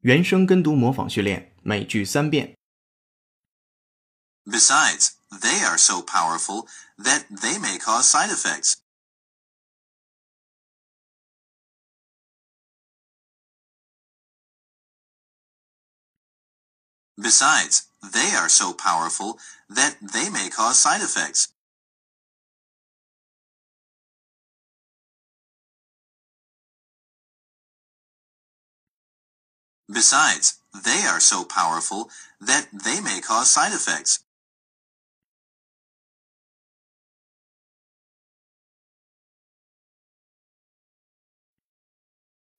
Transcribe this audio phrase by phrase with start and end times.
[0.00, 2.54] 原声跟读模仿训练，每句三遍。
[4.44, 6.66] Besides, they are so powerful
[6.98, 8.74] that they may cause side effects.
[17.16, 19.38] Besides, they are so powerful
[19.70, 21.48] that they may cause side effects.
[29.91, 34.23] Besides, they are so powerful that they may cause side effects.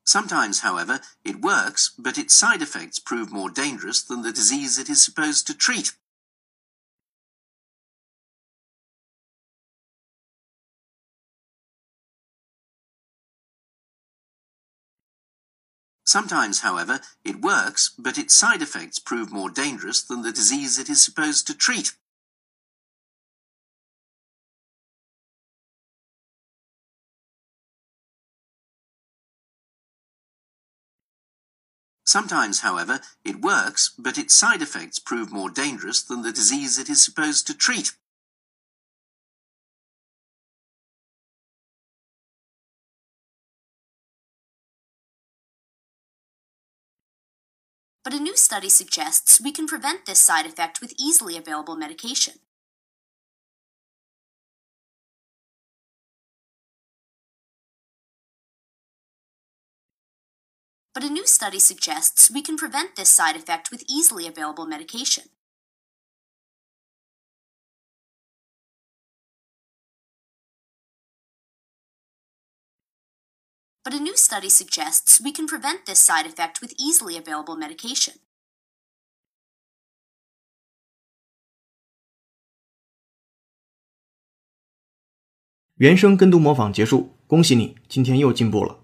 [0.05, 4.91] Sometimes, however, it works, but its side effects prove more dangerous than the disease it
[4.91, 5.93] is supposed to treat.
[16.11, 20.89] Sometimes, however, it works, but its side effects prove more dangerous than the disease it
[20.89, 21.93] is supposed to treat.
[32.05, 36.89] Sometimes, however, it works, but its side effects prove more dangerous than the disease it
[36.89, 37.93] is supposed to treat.
[48.03, 52.35] But a new study suggests we can prevent this side effect with easily available medication.
[60.95, 65.25] But a new study suggests we can prevent this side effect with easily available medication.
[73.84, 78.16] But a new study suggests we can prevent this side effect with easily available medication.
[85.76, 88.79] 原声跟读模仿结束，恭喜你，今天又进步了。